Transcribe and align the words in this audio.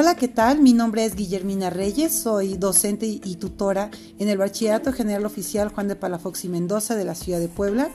Hola, 0.00 0.14
¿qué 0.14 0.28
tal? 0.28 0.60
Mi 0.60 0.74
nombre 0.74 1.04
es 1.04 1.16
Guillermina 1.16 1.70
Reyes, 1.70 2.12
soy 2.12 2.56
docente 2.56 3.04
y 3.04 3.34
tutora 3.34 3.90
en 4.20 4.28
el 4.28 4.38
Bachillerato 4.38 4.92
General 4.92 5.26
Oficial 5.26 5.70
Juan 5.70 5.88
de 5.88 5.96
Palafox 5.96 6.44
y 6.44 6.48
Mendoza 6.48 6.94
de 6.94 7.04
la 7.04 7.16
ciudad 7.16 7.40
de 7.40 7.48
Puebla. 7.48 7.90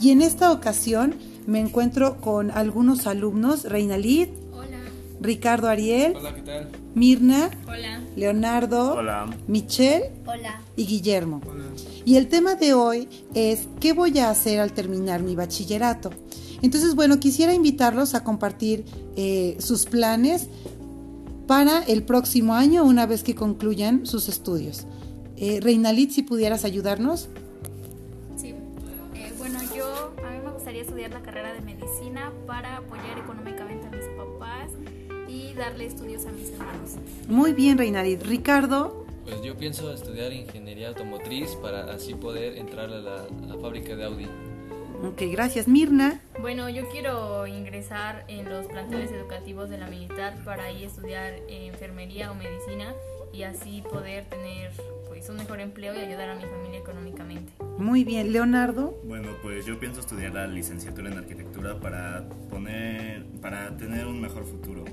Y 0.00 0.10
en 0.10 0.20
esta 0.20 0.50
ocasión 0.50 1.14
me 1.46 1.60
encuentro 1.60 2.20
con 2.20 2.50
algunos 2.50 3.06
alumnos, 3.06 3.62
Reina 3.62 3.96
Lid, 3.96 4.30
Hola. 4.52 4.78
Ricardo 5.20 5.68
Ariel, 5.68 6.16
Hola, 6.16 6.34
¿qué 6.34 6.42
tal? 6.42 6.70
Mirna, 6.96 7.50
Hola. 7.68 8.00
Leonardo, 8.16 8.94
Hola. 8.94 9.26
Michelle 9.46 10.10
Hola. 10.26 10.60
y 10.74 10.86
Guillermo. 10.86 11.40
Hola. 11.48 11.66
Y 12.04 12.16
el 12.16 12.26
tema 12.26 12.56
de 12.56 12.74
hoy 12.74 13.08
es 13.32 13.68
¿qué 13.78 13.92
voy 13.92 14.18
a 14.18 14.28
hacer 14.28 14.58
al 14.58 14.72
terminar 14.72 15.22
mi 15.22 15.36
bachillerato? 15.36 16.10
Entonces, 16.62 16.96
bueno, 16.96 17.20
quisiera 17.20 17.54
invitarlos 17.54 18.14
a 18.14 18.24
compartir 18.24 18.84
eh, 19.16 19.56
sus 19.60 19.84
planes 19.84 20.48
para 21.46 21.82
el 21.82 22.02
próximo 22.02 22.54
año 22.54 22.84
una 22.84 23.06
vez 23.06 23.22
que 23.22 23.34
concluyan 23.34 24.06
sus 24.06 24.28
estudios. 24.28 24.86
Eh, 25.36 25.60
Reinalit, 25.62 26.10
si 26.10 26.22
pudieras 26.22 26.64
ayudarnos. 26.64 27.28
Sí. 28.36 28.54
Eh, 29.14 29.32
bueno, 29.38 29.58
yo 29.76 29.86
a 30.24 30.30
mí 30.30 30.38
me 30.44 30.50
gustaría 30.52 30.82
estudiar 30.82 31.10
la 31.12 31.22
carrera 31.22 31.52
de 31.52 31.60
medicina 31.60 32.32
para 32.46 32.78
apoyar 32.78 33.18
económicamente 33.18 33.86
a 33.86 33.90
mis 33.90 34.06
papás 34.16 34.70
y 35.28 35.52
darle 35.54 35.86
estudios 35.86 36.24
a 36.26 36.32
mis 36.32 36.50
hermanos. 36.50 36.92
Muy 37.28 37.52
bien, 37.52 37.78
Reinalit. 37.78 38.22
Ricardo, 38.22 39.04
Pues 39.24 39.42
yo 39.42 39.56
pienso 39.56 39.92
estudiar 39.92 40.32
ingeniería 40.32 40.88
automotriz 40.88 41.56
para 41.56 41.92
así 41.92 42.14
poder 42.14 42.56
entrar 42.58 42.90
a 42.90 42.98
la, 43.00 43.16
a 43.16 43.46
la 43.46 43.58
fábrica 43.58 43.96
de 43.96 44.04
Audi. 44.04 44.26
Ok, 45.02 45.22
gracias. 45.30 45.66
Mirna, 45.68 46.20
Bueno, 46.40 46.68
yo 46.68 46.88
quiero 46.90 47.46
ingresar 47.46 48.24
en 48.28 48.48
los 48.48 48.66
planteles 48.66 49.10
educativos 49.12 49.68
de 49.70 49.78
la 49.78 49.88
militar 49.88 50.34
para 50.44 50.64
ahí 50.64 50.84
estudiar 50.84 51.32
eh, 51.48 51.66
enfermería 51.66 52.30
o 52.30 52.34
medicina 52.34 52.92
y 53.32 53.42
así 53.42 53.82
poder 53.90 54.24
tener 54.26 54.70
pues 55.08 55.28
un 55.28 55.36
mejor 55.36 55.60
empleo 55.60 55.94
y 55.94 55.98
ayudar 55.98 56.28
a 56.30 56.34
mi 56.34 56.42
familia 56.44 56.78
económicamente. 56.78 57.52
muy 57.78 58.04
bien. 58.04 58.32
Leonardo, 58.32 58.96
Bueno, 59.04 59.30
pues 59.42 59.64
yo 59.66 59.78
pienso 59.78 60.00
estudiar 60.00 60.34
la 60.34 60.46
licenciatura 60.46 61.10
en 61.10 61.18
arquitectura 61.18 61.78
para 61.80 62.28
poner, 62.50 63.24
para 63.40 63.76
tener 63.76 64.06
un 64.06 64.20
mejor 64.20 64.44
futuro. 64.44 64.84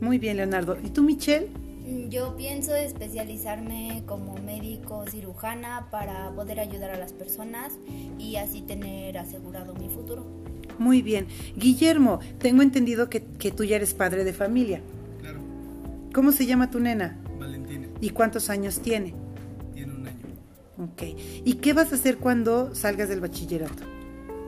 muy 0.00 0.18
bien, 0.18 0.36
Leonardo. 0.38 0.76
¿Y 0.82 0.90
tú, 0.90 1.02
Michelle? 1.02 1.48
Yo 2.08 2.36
pienso 2.36 2.74
especializarme 2.76 4.02
como 4.06 4.34
médico 4.38 5.04
cirujana 5.10 5.88
para 5.90 6.30
poder 6.30 6.60
ayudar 6.60 6.90
a 6.90 6.98
las 6.98 7.12
personas 7.12 7.72
y 8.18 8.36
así 8.36 8.60
tener 8.62 9.18
asegurado 9.18 9.74
mi 9.74 9.88
futuro. 9.88 10.24
Muy 10.78 11.02
bien. 11.02 11.26
Guillermo, 11.56 12.20
tengo 12.38 12.62
entendido 12.62 13.10
que, 13.10 13.22
que 13.24 13.50
tú 13.50 13.64
ya 13.64 13.76
eres 13.76 13.94
padre 13.94 14.24
de 14.24 14.32
familia. 14.32 14.80
Claro, 15.20 15.40
¿Cómo 16.14 16.32
se 16.32 16.46
llama 16.46 16.70
tu 16.70 16.78
nena? 16.80 17.18
Valentina, 17.38 17.88
¿Y 18.00 18.10
cuántos 18.10 18.48
años 18.48 18.80
tiene? 18.80 19.14
tiene 19.74 19.92
un 19.92 20.06
año. 20.06 20.26
Ok. 20.78 21.02
¿Y 21.44 21.54
qué 21.54 21.72
vas 21.72 21.92
a 21.92 21.96
hacer 21.96 22.18
cuando 22.18 22.74
salgas 22.74 23.08
del 23.08 23.20
bachillerato? 23.20 23.82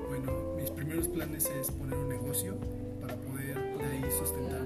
Bueno, 0.08 0.54
mis 0.56 0.70
primeros 0.70 1.08
planes 1.08 1.50
es 1.60 1.70
poner 1.72 1.98
un 1.98 2.08
negocio 2.08 2.56
para 3.00 3.16
poder 3.16 3.56
de 3.78 3.84
ahí 3.84 4.04
sustentar 4.18 4.63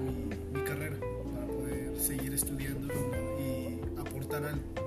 algo. 4.45 4.79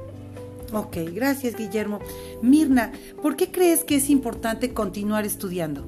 Ok, 0.73 0.97
gracias 1.13 1.55
Guillermo. 1.57 2.01
Mirna, 2.41 2.93
¿por 3.21 3.37
qué 3.37 3.51
crees 3.51 3.85
que 3.85 3.97
es 3.97 4.09
importante 4.09 4.73
continuar 4.73 5.27
estudiando? 5.27 5.87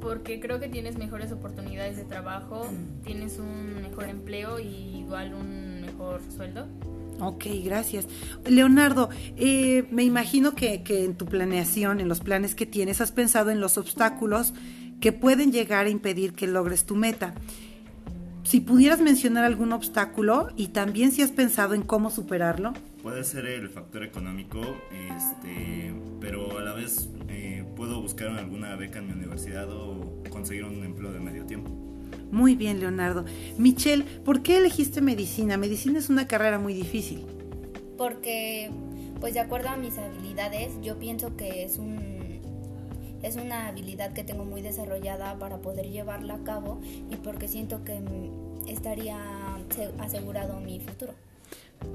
Porque 0.00 0.38
creo 0.38 0.60
que 0.60 0.68
tienes 0.68 0.98
mejores 0.98 1.32
oportunidades 1.32 1.96
de 1.96 2.04
trabajo, 2.04 2.66
tienes 3.04 3.38
un 3.38 3.82
mejor 3.82 4.04
empleo 4.04 4.60
y 4.60 4.98
igual 4.98 5.34
un 5.34 5.80
mejor 5.80 6.20
sueldo. 6.34 6.66
Ok, 7.20 7.46
gracias. 7.64 8.06
Leonardo, 8.46 9.08
eh, 9.36 9.86
me 9.90 10.04
imagino 10.04 10.54
que, 10.54 10.82
que 10.82 11.04
en 11.04 11.16
tu 11.16 11.26
planeación, 11.26 12.00
en 12.00 12.08
los 12.08 12.20
planes 12.20 12.54
que 12.54 12.64
tienes, 12.64 13.00
has 13.00 13.10
pensado 13.10 13.50
en 13.50 13.60
los 13.60 13.76
obstáculos 13.76 14.54
que 15.00 15.12
pueden 15.12 15.50
llegar 15.52 15.86
a 15.86 15.90
impedir 15.90 16.34
que 16.34 16.46
logres 16.46 16.84
tu 16.84 16.94
meta. 16.94 17.34
Si 18.48 18.60
pudieras 18.60 19.02
mencionar 19.02 19.44
algún 19.44 19.74
obstáculo 19.74 20.48
y 20.56 20.68
también 20.68 21.12
si 21.12 21.20
has 21.20 21.30
pensado 21.30 21.74
en 21.74 21.82
cómo 21.82 22.08
superarlo. 22.08 22.72
Puede 23.02 23.22
ser 23.22 23.44
el 23.44 23.68
factor 23.68 24.02
económico, 24.02 24.60
este, 24.90 25.92
pero 26.18 26.58
a 26.58 26.62
la 26.62 26.72
vez 26.72 27.10
eh, 27.28 27.66
puedo 27.76 28.00
buscar 28.00 28.28
alguna 28.28 28.74
beca 28.74 29.00
en 29.00 29.08
mi 29.08 29.12
universidad 29.12 29.70
o 29.70 30.22
conseguir 30.30 30.64
un 30.64 30.82
empleo 30.82 31.12
de 31.12 31.20
medio 31.20 31.44
tiempo. 31.44 31.68
Muy 32.32 32.54
bien, 32.54 32.80
Leonardo. 32.80 33.26
Michelle, 33.58 34.04
¿por 34.24 34.40
qué 34.40 34.56
elegiste 34.56 35.02
medicina? 35.02 35.58
Medicina 35.58 35.98
es 35.98 36.08
una 36.08 36.26
carrera 36.26 36.58
muy 36.58 36.72
difícil. 36.72 37.26
Porque, 37.98 38.70
pues 39.20 39.34
de 39.34 39.40
acuerdo 39.40 39.68
a 39.68 39.76
mis 39.76 39.98
habilidades, 39.98 40.72
yo 40.80 40.98
pienso 40.98 41.36
que 41.36 41.64
es 41.64 41.76
un 41.76 42.27
es 43.22 43.36
una 43.36 43.68
habilidad 43.68 44.12
que 44.12 44.24
tengo 44.24 44.44
muy 44.44 44.60
desarrollada 44.62 45.38
para 45.38 45.58
poder 45.58 45.88
llevarla 45.90 46.34
a 46.34 46.44
cabo 46.44 46.80
y 47.10 47.16
porque 47.16 47.48
siento 47.48 47.84
que 47.84 47.98
mm, 48.00 48.68
estaría 48.68 49.18
se- 49.74 49.90
asegurado 49.98 50.60
mi 50.60 50.80
futuro. 50.80 51.12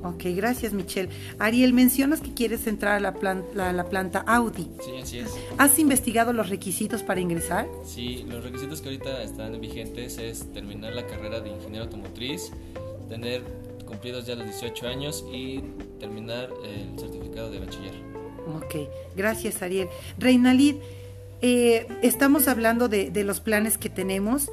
Ok, 0.01 0.23
gracias, 0.35 0.71
Michelle. 0.71 1.09
Ariel, 1.39 1.73
mencionas 1.73 2.21
que 2.21 2.33
quieres 2.33 2.67
entrar 2.67 2.93
a 2.95 2.99
la, 3.01 3.13
plan- 3.15 3.43
la- 3.53 3.73
la 3.73 3.83
planta 3.89 4.19
Audi. 4.25 4.69
Sí, 4.81 4.91
así 5.01 5.19
es. 5.19 5.29
¿Has 5.57 5.77
investigado 5.77 6.31
los 6.31 6.49
requisitos 6.49 7.03
para 7.03 7.19
ingresar? 7.19 7.67
Sí, 7.85 8.23
los 8.29 8.43
requisitos 8.45 8.79
que 8.81 8.87
ahorita 8.89 9.21
están 9.23 9.59
vigentes 9.59 10.17
es 10.19 10.51
terminar 10.53 10.93
la 10.93 11.05
carrera 11.05 11.41
de 11.41 11.49
ingeniero 11.49 11.83
automotriz, 11.85 12.51
tener 13.09 13.43
cumplidos 13.85 14.25
ya 14.25 14.35
los 14.35 14.45
18 14.45 14.87
años 14.87 15.25
y 15.31 15.59
terminar 15.99 16.49
el 16.63 16.97
certificado 16.97 17.51
de 17.51 17.59
bachiller. 17.59 17.93
Ok, 18.55 18.75
gracias, 19.17 19.61
Ariel. 19.61 19.89
Reinalid, 20.17 20.75
eh, 21.43 21.87
estamos 22.01 22.47
hablando 22.47 22.87
de, 22.87 23.11
de 23.11 23.25
los 23.25 23.41
planes 23.41 23.77
que 23.77 23.89
tenemos. 23.89 24.49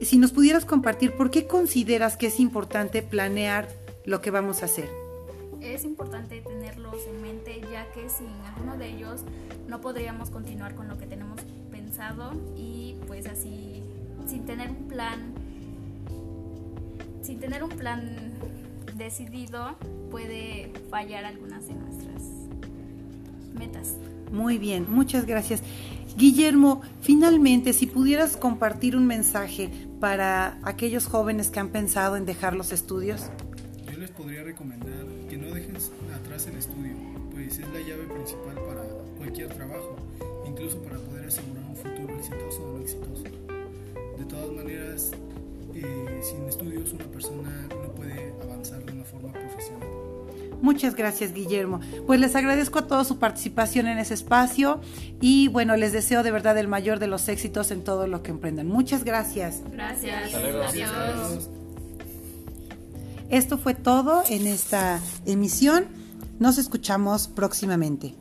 Si 0.00 0.18
nos 0.18 0.30
pudieras 0.30 0.64
compartir, 0.64 1.16
¿por 1.16 1.32
qué 1.32 1.48
consideras 1.48 2.16
que 2.16 2.28
es 2.28 2.38
importante 2.38 3.02
planear 3.02 3.68
lo 4.04 4.20
que 4.20 4.30
vamos 4.30 4.62
a 4.62 4.66
hacer? 4.66 4.88
Es 5.60 5.84
importante 5.84 6.40
tenerlos 6.40 6.94
en 7.08 7.22
mente 7.22 7.60
ya 7.72 7.90
que 7.92 8.08
sin 8.08 8.28
alguno 8.46 8.78
de 8.78 8.88
ellos 8.88 9.22
no 9.66 9.80
podríamos 9.80 10.30
continuar 10.30 10.76
con 10.76 10.86
lo 10.86 10.96
que 10.96 11.06
tenemos 11.06 11.40
pensado 11.72 12.32
y 12.56 12.94
pues 13.08 13.26
así 13.26 13.82
sin 14.28 14.46
tener 14.46 14.70
un 14.70 14.86
plan 14.86 15.34
sin 17.22 17.40
tener 17.40 17.64
un 17.64 17.70
plan 17.70 18.32
decidido 18.96 19.74
puede 20.12 20.72
fallar 20.90 21.24
algunas 21.24 21.66
de 21.66 21.74
nuestras 21.74 22.47
metas. 23.54 23.94
Muy 24.32 24.58
bien, 24.58 24.86
muchas 24.88 25.26
gracias. 25.26 25.62
Guillermo, 26.16 26.82
finalmente, 27.00 27.72
si 27.72 27.86
pudieras 27.86 28.36
compartir 28.36 28.96
un 28.96 29.06
mensaje 29.06 29.70
para 30.00 30.58
aquellos 30.62 31.06
jóvenes 31.06 31.50
que 31.50 31.60
han 31.60 31.68
pensado 31.68 32.16
en 32.16 32.26
dejar 32.26 32.54
los 32.54 32.72
estudios. 32.72 33.30
Yo 33.90 33.98
les 33.98 34.10
podría 34.10 34.42
recomendar 34.42 35.06
que 35.28 35.36
no 35.36 35.54
dejen 35.54 35.76
atrás 36.14 36.46
el 36.46 36.56
estudio, 36.56 36.94
pues 37.30 37.58
es 37.58 37.68
la 37.68 37.80
llave 37.80 38.04
principal 38.04 38.54
para 38.66 38.82
cualquier 39.16 39.48
trabajo, 39.48 39.96
incluso 40.46 40.78
para 40.82 40.98
poder 40.98 41.26
asegurar 41.26 41.64
un 41.68 41.76
futuro 41.76 42.16
exitoso 42.16 42.62
o 42.64 42.78
no 42.78 42.82
exitoso. 42.82 43.24
De 44.18 44.24
todas 44.24 44.50
maneras, 44.52 45.12
eh, 45.74 46.20
sin 46.22 46.44
estudios 46.48 46.92
una 46.92 47.04
persona 47.04 47.68
Muchas 50.60 50.94
gracias, 50.94 51.32
Guillermo. 51.32 51.80
Pues 52.06 52.20
les 52.20 52.34
agradezco 52.34 52.80
a 52.80 52.86
todos 52.86 53.06
su 53.06 53.18
participación 53.18 53.86
en 53.86 53.98
ese 53.98 54.14
espacio 54.14 54.80
y 55.20 55.48
bueno, 55.48 55.76
les 55.76 55.92
deseo 55.92 56.22
de 56.22 56.30
verdad 56.30 56.58
el 56.58 56.68
mayor 56.68 56.98
de 56.98 57.06
los 57.06 57.28
éxitos 57.28 57.70
en 57.70 57.84
todo 57.84 58.06
lo 58.06 58.22
que 58.22 58.30
emprendan. 58.30 58.66
Muchas 58.66 59.04
gracias. 59.04 59.62
Gracias. 59.72 60.26
Hasta 60.26 60.40
luego. 60.40 60.62
Adiós. 60.62 61.48
Esto 63.30 63.58
fue 63.58 63.74
todo 63.74 64.22
en 64.28 64.46
esta 64.46 65.00
emisión. 65.26 65.86
Nos 66.38 66.58
escuchamos 66.58 67.28
próximamente. 67.28 68.14